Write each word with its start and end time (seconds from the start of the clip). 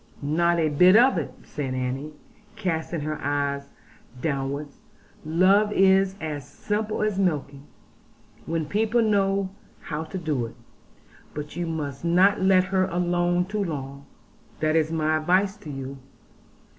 '''Not 0.23 0.57
a 0.59 0.69
bit 0.69 0.95
of 0.95 1.19
it,' 1.19 1.31
said 1.43 1.75
Annie, 1.75 2.11
casting 2.55 3.01
her 3.01 3.17
bright 3.17 3.23
eyes 3.53 3.69
downwards: 4.19 4.79
'love 5.23 5.71
is 5.71 6.15
as 6.19 6.43
simple 6.47 7.03
as 7.03 7.19
milking, 7.19 7.67
when 8.47 8.65
people 8.65 9.03
know 9.03 9.51
how 9.81 10.03
to 10.05 10.17
do 10.17 10.47
it. 10.47 10.55
But 11.35 11.55
you 11.55 11.67
must 11.67 12.03
not 12.03 12.41
let 12.41 12.63
her 12.63 12.85
alone 12.85 13.45
too 13.45 13.63
long; 13.63 14.07
that 14.59 14.75
is 14.75 14.91
my 14.91 15.17
advice 15.17 15.55
to 15.57 15.69
you. 15.69 15.99